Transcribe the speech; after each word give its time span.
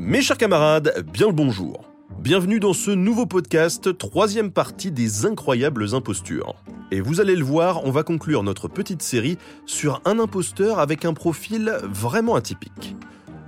Mes 0.00 0.22
chers 0.22 0.38
camarades, 0.38 1.04
bien 1.12 1.26
le 1.26 1.32
bonjour. 1.32 1.90
Bienvenue 2.20 2.60
dans 2.60 2.72
ce 2.72 2.92
nouveau 2.92 3.26
podcast, 3.26 3.98
troisième 3.98 4.52
partie 4.52 4.92
des 4.92 5.26
incroyables 5.26 5.92
impostures. 5.92 6.54
Et 6.92 7.00
vous 7.00 7.20
allez 7.20 7.34
le 7.34 7.44
voir, 7.44 7.84
on 7.84 7.90
va 7.90 8.04
conclure 8.04 8.44
notre 8.44 8.68
petite 8.68 9.02
série 9.02 9.38
sur 9.66 10.00
un 10.04 10.20
imposteur 10.20 10.78
avec 10.78 11.04
un 11.04 11.14
profil 11.14 11.72
vraiment 11.82 12.36
atypique. 12.36 12.94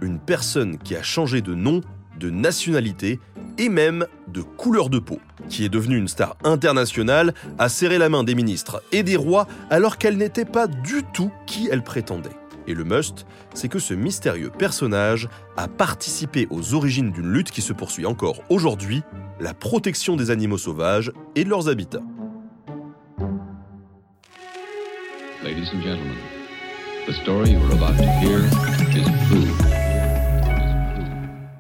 Une 0.02 0.18
personne 0.18 0.76
qui 0.78 0.96
a 0.96 1.04
changé 1.04 1.40
de 1.40 1.54
nom, 1.54 1.82
de 2.18 2.30
nationalité 2.30 3.20
et 3.56 3.68
même 3.68 4.06
de 4.26 4.42
couleur 4.42 4.90
de 4.90 4.98
peau, 4.98 5.20
qui 5.48 5.64
est 5.64 5.68
devenue 5.68 5.98
une 5.98 6.08
star 6.08 6.36
internationale, 6.42 7.32
a 7.60 7.68
serré 7.68 7.96
la 7.96 8.08
main 8.08 8.24
des 8.24 8.34
ministres 8.34 8.82
et 8.90 9.04
des 9.04 9.16
rois 9.16 9.46
alors 9.70 9.98
qu'elle 9.98 10.16
n'était 10.16 10.44
pas 10.44 10.66
du 10.66 11.04
tout 11.12 11.30
qui 11.46 11.68
elle 11.70 11.84
prétendait. 11.84 12.39
Et 12.70 12.74
le 12.74 12.84
must, 12.84 13.26
c'est 13.52 13.68
que 13.68 13.80
ce 13.80 13.94
mystérieux 13.94 14.48
personnage 14.56 15.28
a 15.56 15.66
participé 15.66 16.46
aux 16.50 16.74
origines 16.74 17.10
d'une 17.10 17.32
lutte 17.32 17.50
qui 17.50 17.62
se 17.62 17.72
poursuit 17.72 18.06
encore 18.06 18.42
aujourd'hui, 18.48 19.02
la 19.40 19.54
protection 19.54 20.14
des 20.14 20.30
animaux 20.30 20.56
sauvages 20.56 21.10
et 21.34 21.42
de 21.42 21.48
leurs 21.48 21.68
habitats. 21.68 22.04
Ladies 25.42 25.68
and 25.74 25.82
gentlemen, 25.82 26.14
the 27.08 27.12
story 27.12 27.50
you're 27.50 27.72
about 27.72 27.96
to 27.96 28.04
hear 28.20 28.38
is 28.96 29.04
true. 29.28 29.50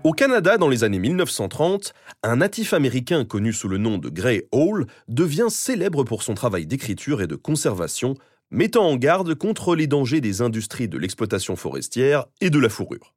Au 0.04 0.12
Canada, 0.12 0.58
dans 0.58 0.68
les 0.68 0.84
années 0.84 1.00
1930, 1.00 1.92
un 2.22 2.36
natif 2.36 2.72
américain 2.72 3.24
connu 3.24 3.52
sous 3.52 3.66
le 3.66 3.78
nom 3.78 3.98
de 3.98 4.08
Gray 4.10 4.44
Hall 4.52 4.86
devient 5.08 5.48
célèbre 5.50 6.04
pour 6.04 6.22
son 6.22 6.34
travail 6.34 6.66
d'écriture 6.66 7.20
et 7.20 7.26
de 7.26 7.34
conservation, 7.34 8.14
mettant 8.50 8.88
en 8.88 8.96
garde 8.96 9.34
contre 9.34 9.74
les 9.74 9.86
dangers 9.86 10.20
des 10.20 10.42
industries 10.42 10.88
de 10.88 10.98
l'exploitation 10.98 11.56
forestière 11.56 12.26
et 12.40 12.50
de 12.50 12.58
la 12.58 12.68
fourrure. 12.68 13.14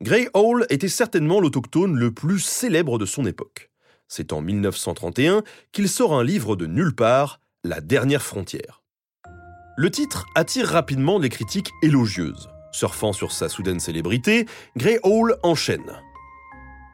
Gray 0.00 0.28
Hall 0.34 0.66
était 0.70 0.88
certainement 0.88 1.40
l'autochtone 1.40 1.96
le 1.96 2.12
plus 2.12 2.40
célèbre 2.40 2.98
de 2.98 3.06
son 3.06 3.24
époque. 3.24 3.70
C'est 4.08 4.32
en 4.32 4.40
1931 4.40 5.42
qu'il 5.70 5.88
sort 5.88 6.14
un 6.14 6.24
livre 6.24 6.56
de 6.56 6.66
nulle 6.66 6.94
part, 6.94 7.40
La 7.64 7.80
dernière 7.80 8.22
frontière. 8.22 8.82
Le 9.76 9.90
titre 9.90 10.26
attire 10.34 10.66
rapidement 10.66 11.18
les 11.18 11.28
critiques 11.28 11.70
élogieuses. 11.82 12.48
Surfant 12.72 13.12
sur 13.12 13.32
sa 13.32 13.48
soudaine 13.48 13.80
célébrité, 13.80 14.46
Gray 14.76 14.98
Hall 15.02 15.36
enchaîne. 15.42 16.00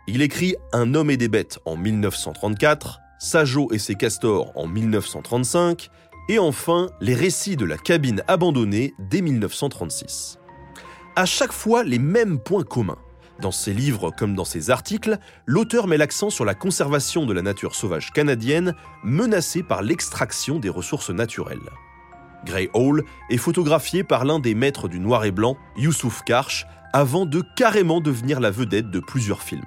Il 0.06 0.22
écrit 0.22 0.54
Un 0.72 0.94
homme 0.94 1.10
et 1.10 1.16
des 1.16 1.28
bêtes 1.28 1.58
en 1.64 1.76
1934, 1.76 3.00
Sajo 3.18 3.72
et 3.72 3.78
ses 3.78 3.94
castors 3.94 4.52
en 4.54 4.66
1935, 4.66 5.90
et 6.28 6.38
enfin 6.38 6.88
les 7.00 7.14
récits 7.14 7.56
de 7.56 7.64
la 7.64 7.78
cabine 7.78 8.22
abandonnée 8.28 8.94
dès 8.98 9.20
1936. 9.20 10.38
À 11.16 11.26
chaque 11.26 11.52
fois 11.52 11.82
les 11.82 11.98
mêmes 11.98 12.38
points 12.38 12.64
communs. 12.64 12.98
Dans 13.40 13.52
ses 13.52 13.72
livres 13.72 14.10
comme 14.10 14.34
dans 14.34 14.44
ses 14.44 14.70
articles, 14.70 15.18
l'auteur 15.46 15.86
met 15.86 15.96
l'accent 15.96 16.28
sur 16.28 16.44
la 16.44 16.54
conservation 16.54 17.24
de 17.24 17.32
la 17.32 17.42
nature 17.42 17.74
sauvage 17.74 18.12
canadienne 18.12 18.74
menacée 19.04 19.62
par 19.62 19.82
l'extraction 19.82 20.58
des 20.58 20.68
ressources 20.68 21.10
naturelles. 21.10 21.70
Gray 22.44 22.68
Hall 22.74 23.04
est 23.30 23.36
photographié 23.36 24.04
par 24.04 24.24
l'un 24.24 24.38
des 24.38 24.54
maîtres 24.54 24.88
du 24.88 25.00
noir 25.00 25.24
et 25.24 25.30
blanc, 25.30 25.56
Youssouf 25.76 26.22
Karch, 26.24 26.66
avant 26.92 27.26
de 27.26 27.42
carrément 27.56 28.00
devenir 28.00 28.40
la 28.40 28.50
vedette 28.50 28.90
de 28.90 29.00
plusieurs 29.00 29.42
films. 29.42 29.62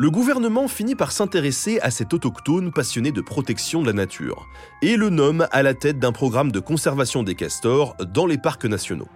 Le 0.00 0.12
gouvernement 0.12 0.68
finit 0.68 0.94
par 0.94 1.10
s'intéresser 1.10 1.80
à 1.80 1.90
cet 1.90 2.14
autochtone 2.14 2.70
passionné 2.70 3.10
de 3.10 3.20
protection 3.20 3.82
de 3.82 3.88
la 3.88 3.92
nature 3.92 4.46
et 4.80 4.96
le 4.96 5.10
nomme 5.10 5.48
à 5.50 5.64
la 5.64 5.74
tête 5.74 5.98
d'un 5.98 6.12
programme 6.12 6.52
de 6.52 6.60
conservation 6.60 7.24
des 7.24 7.34
castors 7.34 7.96
dans 8.14 8.24
les 8.24 8.38
parcs 8.38 8.64
nationaux. 8.64 9.08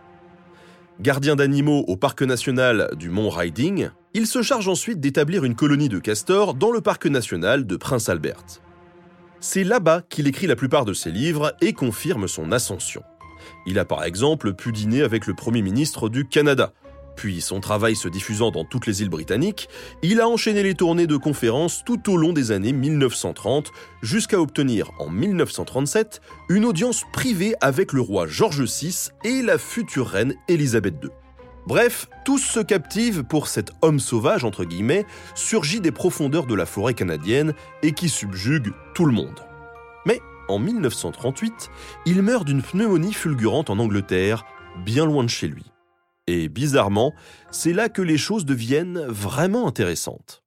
Gardien 0.99 1.37
d'animaux 1.37 1.85
au 1.87 1.97
parc 1.97 2.23
national 2.23 2.91
du 2.97 3.11
Mont 3.11 3.31
Riding, 3.31 3.91
il 4.13 4.27
se 4.27 4.43
charge 4.43 4.67
ensuite 4.67 4.99
d'établir 4.99 5.45
une 5.45 5.55
colonie 5.55 5.89
de 5.89 6.01
castors 6.01 6.55
dans 6.55 6.73
le 6.73 6.81
parc 6.81 7.07
national 7.07 7.65
de 7.65 7.77
Prince 7.77 8.09
Albert. 8.09 8.43
C'est 9.39 9.63
là-bas 9.63 10.03
qu'il 10.09 10.27
écrit 10.27 10.49
la 10.49 10.57
plupart 10.57 10.85
de 10.85 10.95
ses 10.95 11.13
livres 11.13 11.55
et 11.61 11.75
confirme 11.75 12.27
son 12.27 12.51
ascension. 12.51 13.05
Il 13.67 13.79
a 13.79 13.85
par 13.85 14.03
exemple 14.03 14.53
pu 14.53 14.73
dîner 14.73 15.03
avec 15.03 15.29
le 15.29 15.35
Premier 15.35 15.63
ministre 15.63 16.09
du 16.09 16.27
Canada, 16.27 16.73
puis 17.15 17.41
son 17.41 17.61
travail 17.61 17.97
se 17.97 18.09
diffusant 18.09 18.51
dans 18.51 18.65
toutes 18.65 18.87
les 18.87 19.03
îles 19.03 19.09
britanniques, 19.09 19.69
il 20.03 20.21
a 20.21 20.29
enchaîné 20.29 20.63
les 20.63 20.75
tournées 20.75 21.07
de 21.07 21.17
conférences 21.17 21.83
tout 21.85 22.11
au 22.11 22.17
long 22.17 22.33
des 22.33 22.51
années 22.51 22.73
1930 22.73 23.71
jusqu'à 24.03 24.41
obtenir 24.41 24.91
en 24.99 25.09
1937 25.09 26.21
une 26.49 26.65
audience 26.65 27.05
privée 27.13 27.55
avec 27.61 27.93
le 27.93 28.01
roi 28.01 28.27
George 28.27 28.63
VI 28.63 29.11
et 29.25 29.43
la 29.43 29.59
future 29.59 30.09
reine 30.09 30.35
Élisabeth 30.49 30.95
II. 31.03 31.11
Bref, 31.67 32.09
tous 32.25 32.39
se 32.39 32.59
captivent 32.59 33.23
pour 33.23 33.47
cet 33.47 33.71
homme 33.83 34.01
sauvage, 34.01 34.45
entre 34.45 34.65
guillemets, 34.65 35.07
surgi 35.37 35.81
des 35.81 35.93
profondeurs 35.93 36.47
de 36.47 36.57
la 36.57 36.67
forêt 36.67 36.95
canadienne 36.95 37.55
et 37.83 37.93
qui 37.93 38.09
subjugue 38.09 38.73
tout 38.95 39.05
le 39.05 39.13
monde. 39.13 39.41
Mais 40.05 40.21
en 40.49 40.59
1938, 40.59 41.71
il 42.05 42.23
meurt 42.23 42.45
d'une 42.45 42.63
pneumonie 42.63 43.13
fulgurante 43.13 43.71
en 43.71 43.79
Angleterre, 43.79 44.45
bien 44.85 45.07
loin 45.07 45.23
de 45.23 45.31
chez 45.31 45.47
lui. 45.47 45.72
Et 46.27 46.49
bizarrement, 46.49 47.15
c'est 47.51 47.73
là 47.73 47.89
que 47.89 48.03
les 48.03 48.19
choses 48.19 48.45
deviennent 48.45 49.05
vraiment 49.07 49.67
intéressantes. 49.67 50.43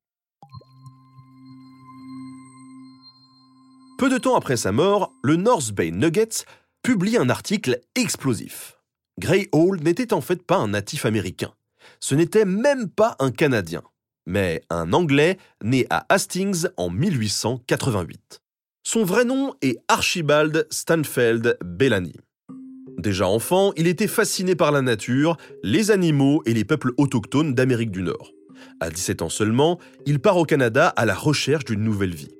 Peu 3.98 4.10
de 4.10 4.18
temps 4.18 4.36
après 4.36 4.58
sa 4.58 4.72
mort, 4.72 5.14
le 5.24 5.36
North 5.36 5.72
Bay 5.72 5.92
Nuggets 5.92 6.46
publie 6.84 7.18
un 7.18 7.30
article 7.30 7.80
explosif. 7.96 8.78
Gray 9.20 9.48
Hall 9.54 9.80
n'était 9.82 10.14
en 10.14 10.22
fait 10.22 10.44
pas 10.44 10.58
un 10.58 10.70
natif 10.70 11.06
américain. 11.06 11.54
Ce 12.00 12.16
n'était 12.16 12.46
même 12.46 12.90
pas 12.90 13.16
un 13.20 13.32
Canadien, 13.32 13.84
mais 14.26 14.62
un 14.70 14.92
Anglais 14.92 15.38
né 15.64 15.88
à 15.90 16.06
Hastings 16.10 16.68
en 16.78 16.90
1888. 16.90 18.42
Son 18.84 19.04
vrai 19.04 19.24
nom 19.24 19.54
est 19.62 19.78
Archibald 19.88 20.68
Stanfeld 20.70 21.58
Bellamy. 21.64 22.16
Déjà 23.06 23.28
enfant, 23.28 23.72
il 23.78 23.86
était 23.86 24.08
fasciné 24.08 24.56
par 24.56 24.72
la 24.72 24.82
nature, 24.82 25.38
les 25.62 25.92
animaux 25.92 26.42
et 26.48 26.56
les 26.56 26.66
peuples 26.66 26.92
autochtones 26.98 27.54
d'Amérique 27.54 27.92
du 27.92 28.02
Nord. 28.02 28.32
À 28.80 28.90
17 28.90 29.22
ans 29.22 29.30
seulement, 29.30 29.78
il 30.08 30.20
part 30.20 30.38
au 30.38 30.44
Canada 30.44 30.88
à 30.88 31.06
la 31.06 31.14
recherche 31.14 31.66
d'une 31.66 31.84
nouvelle 31.84 32.16
vie. 32.16 32.32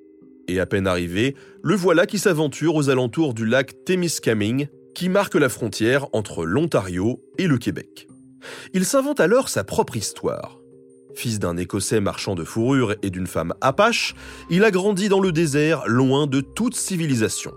Et 0.48 0.60
à 0.60 0.66
peine 0.66 0.88
arrivé, 0.88 1.36
le 1.62 1.76
voilà 1.76 2.08
qui 2.08 2.18
s'aventure 2.18 2.74
aux 2.74 2.90
alentours 2.90 3.36
du 3.36 3.46
lac 3.46 3.86
Témiscamingue, 3.86 4.70
qui 4.96 5.08
marque 5.08 5.36
la 5.36 5.50
frontière 5.50 6.08
entre 6.14 6.46
l'Ontario 6.46 7.22
et 7.38 7.46
le 7.46 7.60
Québec. 7.60 8.08
Il 8.74 8.86
s'invente 8.86 9.20
alors 9.20 9.50
sa 9.50 9.64
propre 9.64 9.96
histoire. 9.96 10.58
Fils 11.14 11.38
d'un 11.38 11.58
Écossais 11.58 12.00
marchand 12.00 12.34
de 12.34 12.44
fourrure 12.44 12.96
et 13.04 13.12
d'une 13.12 13.28
femme 13.28 13.54
apache, 13.62 14.16
il 14.50 14.64
a 14.64 14.72
grandi 14.72 15.10
dans 15.10 15.22
le 15.22 15.32
désert 15.32 15.84
loin 15.86 16.26
de 16.26 16.42
toute 16.42 16.74
civilisation. 16.74 17.54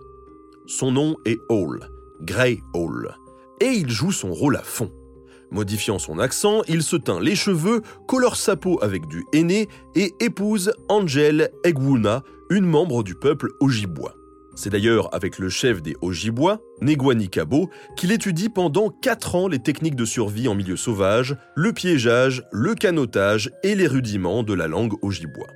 Son 0.66 0.92
nom 0.92 1.16
est 1.24 1.38
Hall, 1.48 1.88
Grey 2.22 2.60
Hall, 2.74 3.14
et 3.60 3.70
il 3.70 3.90
joue 3.90 4.12
son 4.12 4.32
rôle 4.32 4.56
à 4.56 4.62
fond. 4.62 4.90
Modifiant 5.50 5.98
son 5.98 6.18
accent, 6.18 6.62
il 6.68 6.82
se 6.82 6.96
teint 6.96 7.20
les 7.20 7.34
cheveux, 7.34 7.82
colore 8.06 8.36
sa 8.36 8.56
peau 8.56 8.78
avec 8.82 9.06
du 9.06 9.24
henné 9.32 9.68
et 9.94 10.12
épouse 10.20 10.72
Angel 10.88 11.50
Egwuna, 11.64 12.22
une 12.50 12.66
membre 12.66 13.02
du 13.02 13.14
peuple 13.14 13.48
Ojibwa. 13.60 14.14
C'est 14.54 14.70
d'ailleurs 14.70 15.14
avec 15.14 15.38
le 15.38 15.48
chef 15.48 15.80
des 15.82 15.96
Ojibwa, 16.02 16.60
Negwani 16.80 17.28
Kabo, 17.28 17.70
qu'il 17.96 18.10
étudie 18.10 18.48
pendant 18.48 18.90
4 18.90 19.36
ans 19.36 19.48
les 19.48 19.60
techniques 19.60 19.94
de 19.94 20.04
survie 20.04 20.48
en 20.48 20.54
milieu 20.54 20.76
sauvage, 20.76 21.36
le 21.54 21.72
piégeage, 21.72 22.42
le 22.50 22.74
canotage 22.74 23.50
et 23.62 23.74
les 23.74 23.86
rudiments 23.86 24.42
de 24.42 24.54
la 24.54 24.66
langue 24.66 24.94
Ojibwa. 25.00 25.46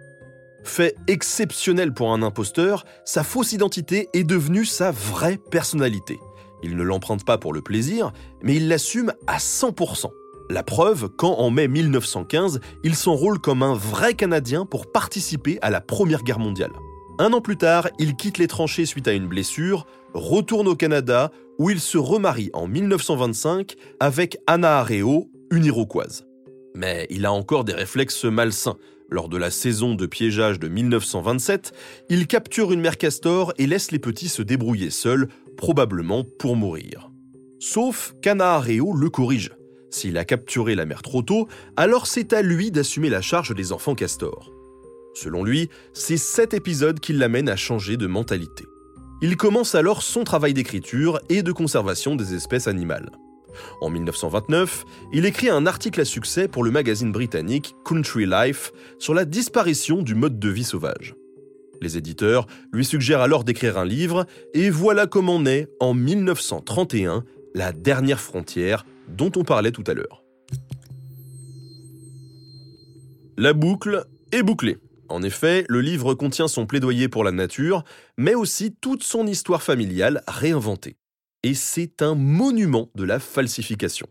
Fait 0.62 0.94
exceptionnel 1.08 1.92
pour 1.92 2.12
un 2.12 2.22
imposteur, 2.22 2.84
sa 3.04 3.24
fausse 3.24 3.52
identité 3.52 4.08
est 4.14 4.22
devenue 4.24 4.64
sa 4.64 4.92
vraie 4.92 5.38
personnalité. 5.50 6.20
Il 6.62 6.76
ne 6.76 6.82
l'emprunte 6.82 7.24
pas 7.24 7.38
pour 7.38 7.52
le 7.52 7.62
plaisir, 7.62 8.12
mais 8.42 8.56
il 8.56 8.68
l'assume 8.68 9.12
à 9.26 9.38
100%. 9.38 10.10
La 10.50 10.62
preuve 10.62 11.08
quand 11.16 11.34
en 11.38 11.50
mai 11.50 11.68
1915, 11.68 12.60
il 12.84 12.94
s'enrôle 12.94 13.38
comme 13.38 13.62
un 13.62 13.74
vrai 13.74 14.14
Canadien 14.14 14.66
pour 14.66 14.92
participer 14.92 15.58
à 15.62 15.70
la 15.70 15.80
Première 15.80 16.22
Guerre 16.22 16.38
mondiale. 16.38 16.72
Un 17.18 17.32
an 17.32 17.40
plus 17.40 17.56
tard, 17.56 17.88
il 17.98 18.16
quitte 18.16 18.38
les 18.38 18.48
tranchées 18.48 18.86
suite 18.86 19.08
à 19.08 19.12
une 19.12 19.26
blessure, 19.26 19.86
retourne 20.14 20.68
au 20.68 20.74
Canada, 20.74 21.30
où 21.58 21.70
il 21.70 21.80
se 21.80 21.98
remarie 21.98 22.50
en 22.52 22.66
1925 22.66 23.76
avec 24.00 24.38
Anna 24.46 24.78
Areo, 24.78 25.30
une 25.50 25.64
iroquoise. 25.64 26.26
Mais 26.74 27.06
il 27.10 27.26
a 27.26 27.32
encore 27.32 27.64
des 27.64 27.74
réflexes 27.74 28.24
malsains. 28.24 28.76
Lors 29.12 29.28
de 29.28 29.36
la 29.36 29.50
saison 29.50 29.94
de 29.94 30.06
piégeage 30.06 30.58
de 30.58 30.68
1927, 30.68 31.74
il 32.08 32.26
capture 32.26 32.72
une 32.72 32.80
mère 32.80 32.96
castor 32.96 33.52
et 33.58 33.66
laisse 33.66 33.90
les 33.90 33.98
petits 33.98 34.30
se 34.30 34.40
débrouiller 34.40 34.88
seuls, 34.88 35.28
probablement 35.58 36.24
pour 36.38 36.56
mourir. 36.56 37.10
Sauf 37.58 38.14
qu'Anna 38.22 38.54
Areo 38.54 38.94
le 38.94 39.10
corrige. 39.10 39.50
S'il 39.90 40.16
a 40.16 40.24
capturé 40.24 40.74
la 40.74 40.86
mère 40.86 41.02
trop 41.02 41.20
tôt, 41.20 41.46
alors 41.76 42.06
c'est 42.06 42.32
à 42.32 42.40
lui 42.40 42.70
d'assumer 42.70 43.10
la 43.10 43.20
charge 43.20 43.54
des 43.54 43.70
enfants 43.70 43.94
castors. 43.94 44.50
Selon 45.12 45.44
lui, 45.44 45.68
c'est 45.92 46.16
cet 46.16 46.54
épisode 46.54 46.98
qui 46.98 47.12
l'amène 47.12 47.50
à 47.50 47.56
changer 47.56 47.98
de 47.98 48.06
mentalité. 48.06 48.64
Il 49.20 49.36
commence 49.36 49.74
alors 49.74 50.02
son 50.02 50.24
travail 50.24 50.54
d'écriture 50.54 51.20
et 51.28 51.42
de 51.42 51.52
conservation 51.52 52.16
des 52.16 52.32
espèces 52.32 52.66
animales. 52.66 53.10
En 53.80 53.90
1929, 53.90 54.84
il 55.12 55.26
écrit 55.26 55.48
un 55.48 55.66
article 55.66 56.00
à 56.00 56.04
succès 56.04 56.48
pour 56.48 56.64
le 56.64 56.70
magazine 56.70 57.12
britannique 57.12 57.74
Country 57.84 58.26
Life 58.26 58.72
sur 58.98 59.14
la 59.14 59.24
disparition 59.24 60.02
du 60.02 60.14
mode 60.14 60.38
de 60.38 60.48
vie 60.48 60.64
sauvage. 60.64 61.14
Les 61.80 61.98
éditeurs 61.98 62.46
lui 62.72 62.84
suggèrent 62.84 63.20
alors 63.20 63.42
d'écrire 63.42 63.76
un 63.76 63.84
livre, 63.84 64.26
et 64.54 64.70
voilà 64.70 65.06
comment 65.06 65.40
naît, 65.40 65.66
en 65.80 65.94
1931, 65.94 67.24
La 67.54 67.72
dernière 67.72 68.20
frontière 68.20 68.86
dont 69.08 69.32
on 69.36 69.44
parlait 69.44 69.72
tout 69.72 69.84
à 69.86 69.94
l'heure. 69.94 70.22
La 73.36 73.52
boucle 73.52 74.04
est 74.30 74.42
bouclée. 74.42 74.78
En 75.08 75.22
effet, 75.22 75.64
le 75.68 75.80
livre 75.80 76.14
contient 76.14 76.48
son 76.48 76.66
plaidoyer 76.66 77.08
pour 77.08 77.24
la 77.24 77.32
nature, 77.32 77.84
mais 78.16 78.34
aussi 78.34 78.74
toute 78.80 79.02
son 79.02 79.26
histoire 79.26 79.62
familiale 79.62 80.22
réinventée. 80.26 80.96
Et 81.44 81.54
c'est 81.54 82.02
un 82.02 82.14
monument 82.14 82.88
de 82.94 83.02
la 83.02 83.18
falsification. 83.18 84.06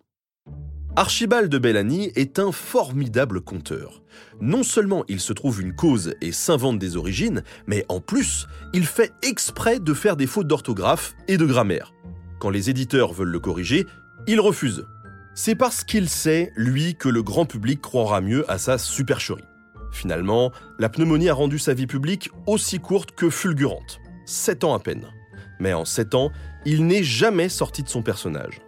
Archibald 0.97 1.49
de 1.49 1.57
Bellamy 1.57 2.11
est 2.15 2.39
un 2.39 2.51
formidable 2.51 3.39
conteur. 3.39 4.03
Non 4.41 4.63
seulement 4.63 5.05
il 5.07 5.21
se 5.21 5.31
trouve 5.31 5.61
une 5.61 5.73
cause 5.73 6.13
et 6.19 6.33
s'invente 6.33 6.79
des 6.79 6.97
origines, 6.97 7.43
mais 7.67 7.85
en 7.87 8.01
plus, 8.01 8.47
il 8.73 8.85
fait 8.85 9.13
exprès 9.21 9.79
de 9.79 9.93
faire 9.93 10.17
des 10.17 10.27
fautes 10.27 10.47
d'orthographe 10.47 11.15
et 11.29 11.37
de 11.37 11.45
grammaire. 11.45 11.93
Quand 12.41 12.49
les 12.49 12.69
éditeurs 12.69 13.13
veulent 13.13 13.29
le 13.29 13.39
corriger, 13.39 13.85
il 14.27 14.41
refuse. 14.41 14.85
C'est 15.33 15.55
parce 15.55 15.85
qu'il 15.85 16.09
sait, 16.09 16.51
lui, 16.57 16.95
que 16.95 17.07
le 17.07 17.23
grand 17.23 17.45
public 17.45 17.79
croira 17.79 18.19
mieux 18.19 18.49
à 18.51 18.57
sa 18.57 18.77
supercherie. 18.77 19.45
Finalement, 19.93 20.51
la 20.79 20.89
pneumonie 20.89 21.29
a 21.29 21.33
rendu 21.33 21.59
sa 21.59 21.73
vie 21.73 21.87
publique 21.87 22.29
aussi 22.45 22.79
courte 22.79 23.11
que 23.11 23.29
fulgurante. 23.29 24.01
Sept 24.25 24.65
ans 24.65 24.73
à 24.73 24.79
peine. 24.79 25.07
Mais 25.61 25.73
en 25.73 25.85
sept 25.85 26.15
ans, 26.15 26.31
il 26.65 26.87
n'est 26.87 27.03
jamais 27.03 27.47
sorti 27.47 27.83
de 27.83 27.87
son 27.87 28.01
personnage. 28.01 28.61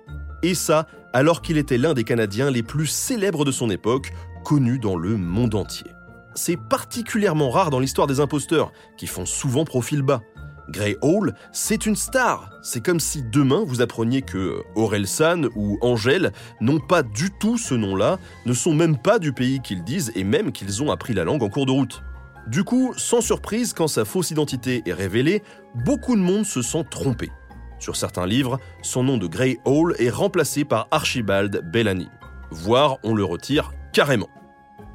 Et 0.43 0.53
ça, 0.53 0.85
alors 1.11 1.41
qu'il 1.41 1.57
était 1.57 1.79
l'un 1.79 1.95
des 1.95 2.03
Canadiens 2.03 2.51
les 2.51 2.61
plus 2.61 2.85
célèbres 2.85 3.45
de 3.45 3.51
son 3.51 3.71
époque, 3.71 4.13
connu 4.45 4.77
dans 4.77 4.95
le 4.95 5.17
monde 5.17 5.55
entier. 5.55 5.89
C'est 6.35 6.57
particulièrement 6.57 7.49
rare 7.49 7.71
dans 7.71 7.79
l'histoire 7.79 8.05
des 8.05 8.19
imposteurs, 8.19 8.71
qui 8.95 9.07
font 9.07 9.25
souvent 9.25 9.65
profil 9.65 10.03
bas. 10.03 10.21
Gray 10.69 10.95
Hall, 11.01 11.33
c'est 11.51 11.87
une 11.87 11.95
star. 11.95 12.51
C'est 12.61 12.85
comme 12.85 12.99
si 12.99 13.23
demain 13.23 13.63
vous 13.65 13.81
appreniez 13.81 14.21
que 14.21 14.61
Aurel 14.75 15.07
San 15.07 15.49
ou 15.55 15.79
Angèle 15.81 16.31
n'ont 16.61 16.79
pas 16.79 17.01
du 17.01 17.31
tout 17.39 17.57
ce 17.57 17.73
nom-là, 17.73 18.19
ne 18.45 18.53
sont 18.53 18.75
même 18.75 18.99
pas 18.99 19.17
du 19.17 19.33
pays 19.33 19.61
qu'ils 19.61 19.83
disent 19.83 20.11
et 20.15 20.23
même 20.23 20.51
qu'ils 20.51 20.83
ont 20.83 20.91
appris 20.91 21.15
la 21.15 21.23
langue 21.23 21.41
en 21.41 21.49
cours 21.49 21.65
de 21.65 21.71
route. 21.71 22.03
Du 22.47 22.63
coup, 22.63 22.93
sans 22.97 23.21
surprise, 23.21 23.73
quand 23.73 23.87
sa 23.87 24.03
fausse 24.03 24.31
identité 24.31 24.83
est 24.85 24.93
révélée, 24.93 25.43
beaucoup 25.85 26.15
de 26.15 26.21
monde 26.21 26.45
se 26.45 26.61
sent 26.61 26.83
trompé. 26.89 27.31
Sur 27.79 27.95
certains 27.95 28.27
livres, 28.27 28.59
son 28.81 29.03
nom 29.03 29.17
de 29.17 29.27
Gray 29.27 29.59
Hall 29.65 29.95
est 29.99 30.09
remplacé 30.09 30.65
par 30.65 30.87
Archibald 30.91 31.61
Bellamy. 31.71 32.09
Voire 32.51 32.97
on 33.03 33.15
le 33.15 33.23
retire 33.23 33.73
carrément. 33.93 34.29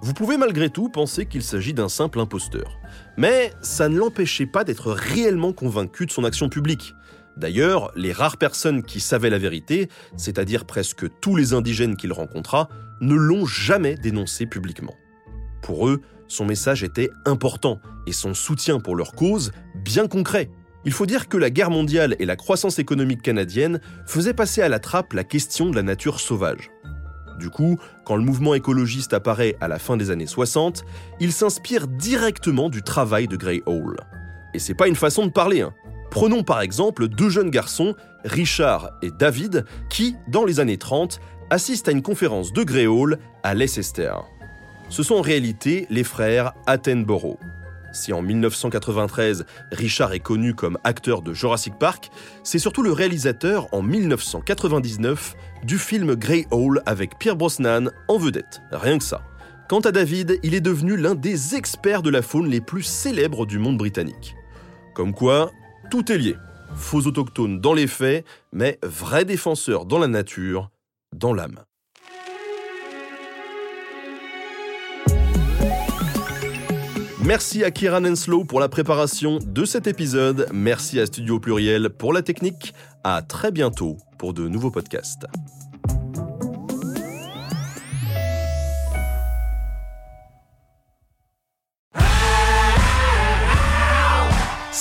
Vous 0.01 0.15
pouvez 0.15 0.37
malgré 0.37 0.71
tout 0.71 0.89
penser 0.89 1.27
qu'il 1.27 1.43
s'agit 1.43 1.75
d'un 1.75 1.89
simple 1.89 2.21
imposteur. 2.21 2.79
Mais 3.17 3.53
ça 3.63 3.89
ne 3.89 3.99
l'empêchait 3.99 4.47
pas 4.47 4.63
d'être 4.63 4.93
réellement 4.93 5.53
convaincu 5.53 6.07
de 6.07 6.13
son 6.13 6.25
action 6.25 6.49
publique. 6.49 6.95
D'ailleurs, 7.37 7.91
les 7.97 8.13
rares 8.13 8.37
personnes 8.37 8.83
qui 8.83 9.01
savaient 9.01 9.31
la 9.31 9.39
vérité, 9.39 9.89
c'est-à-dire 10.17 10.65
presque 10.67 11.07
tous 11.21 11.35
les 11.35 11.55
indigènes 11.55 11.97
qu'il 11.97 12.13
rencontra, 12.13 12.69
ne 13.01 13.15
l'ont 13.15 13.47
jamais 13.47 13.95
dénoncé 13.97 14.47
publiquement. 14.47 14.95
Pour 15.63 15.89
eux, 15.89 16.01
son 16.29 16.45
message 16.45 16.85
était 16.85 17.11
important 17.25 17.81
et 18.07 18.13
son 18.13 18.35
soutien 18.35 18.81
pour 18.81 18.95
leur 18.95 19.13
cause 19.13 19.53
bien 19.75 20.07
concret. 20.07 20.51
Il 20.85 20.93
faut 20.93 21.07
dire 21.07 21.29
que 21.29 21.37
la 21.37 21.51
guerre 21.51 21.71
mondiale 21.71 22.15
et 22.19 22.27
la 22.27 22.37
croissance 22.37 22.79
économique 22.79 23.23
canadienne 23.23 23.81
faisaient 24.07 24.35
passer 24.35 24.63
à 24.63 24.69
la 24.69 24.79
trappe 24.79 25.13
la 25.13 25.25
question 25.25 25.71
de 25.71 25.77
la 25.77 25.83
nature 25.83 26.21
sauvage. 26.21 26.71
Du 27.39 27.51
coup, 27.51 27.79
quand 28.05 28.17
le 28.17 28.23
mouvement 28.23 28.55
écologiste 28.55 29.13
apparaît 29.15 29.57
à 29.61 29.69
la 29.69 29.79
fin 29.79 29.97
des 29.97 30.11
années 30.11 30.27
60, 30.27 30.85
il 31.21 31.33
s'inspire 31.33 31.87
directement 31.87 32.69
du 32.69 32.83
travail 32.83 33.29
de 33.29 33.37
Gray 33.37 33.63
Hall. 33.67 33.97
Et 34.55 34.59
c'est 34.59 34.75
pas 34.75 34.89
une 34.89 34.97
façon 34.97 35.27
de 35.27 35.31
parler. 35.31 35.61
Hein. 35.61 35.73
Prenons 36.11 36.43
par 36.43 36.61
exemple 36.61 37.09
deux 37.09 37.29
jeunes 37.29 37.51
garçons, 37.51 37.95
Richard 38.25 38.91
et 39.03 39.11
David, 39.11 39.65
qui, 39.91 40.17
dans 40.29 40.45
les 40.45 40.59
années 40.59 40.79
30, 40.79 41.21
assistent 41.51 41.89
à 41.89 41.93
une 41.93 42.03
conférence 42.03 42.53
de 42.53 42.63
Gray 42.63 42.87
Hall 42.87 43.19
à 43.43 43.55
Leicester. 43.55 44.15
Ce 44.89 45.03
sont 45.03 45.17
en 45.17 45.21
réalité 45.21 45.87
les 45.91 46.05
frères 46.05 46.53
Attenborough. 46.67 47.39
Si 47.93 48.13
en 48.13 48.23
1993, 48.23 49.45
Richard 49.73 50.13
est 50.13 50.21
connu 50.21 50.55
comme 50.55 50.79
acteur 50.85 51.23
de 51.23 51.33
Jurassic 51.33 51.75
Park, 51.79 52.11
c'est 52.43 52.59
surtout 52.59 52.83
le 52.83 52.93
réalisateur 52.93 53.67
en 53.73 53.83
1999 53.83 55.35
du 55.65 55.79
film 55.79 56.15
Grey 56.15 56.47
Hall 56.51 56.83
avec 56.87 57.19
Pierre 57.19 57.37
Brosnan 57.37 57.91
en 58.09 58.19
vedette. 58.19 58.63
Rien 58.73 58.99
que 58.99 59.05
ça. 59.05 59.23
Quant 59.69 59.81
à 59.81 59.93
David, 59.93 60.39
il 60.43 60.55
est 60.55 60.61
devenu 60.61 60.97
l'un 60.97 61.15
des 61.15 61.55
experts 61.55 62.03
de 62.03 62.11
la 62.11 62.23
faune 62.23 62.49
les 62.49 62.61
plus 62.61 62.83
célèbres 62.83 63.47
du 63.47 63.59
monde 63.59 63.77
britannique. 63.77 64.35
Comme 64.95 65.13
quoi, 65.13 65.51
tout 65.91 66.11
est 66.11 66.19
lié. 66.19 66.37
Faux 66.75 67.07
autochtones 67.07 67.61
dans 67.61 67.75
les 67.75 67.87
faits, 67.87 68.25
mais 68.53 68.79
vrai 68.83 69.25
défenseur 69.25 69.85
dans 69.85 69.99
la 69.99 70.09
nature, 70.09 70.71
dans 71.15 71.35
l'âme. 71.35 71.61
Merci 77.29 77.63
à 77.63 77.71
Kieran 77.71 78.07
Enslow 78.07 78.45
pour 78.45 78.59
la 78.59 78.71
préparation 78.71 79.39
de 79.45 79.67
cet 79.67 79.87
épisode. 79.87 80.49
Merci 80.51 80.99
à 80.99 81.05
Studio 81.05 81.39
Pluriel 81.39 81.91
pour 81.91 82.15
la 82.15 82.23
technique. 82.23 82.73
À 83.05 83.21
très 83.21 83.53
bientôt 83.53 83.99
pour 84.17 84.33
de 84.33 84.49
nouveaux 84.49 84.71
podcasts. 84.71 85.27